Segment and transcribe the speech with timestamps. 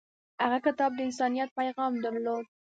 [0.43, 2.45] هغه کتاب د انسانیت پیغام درلود.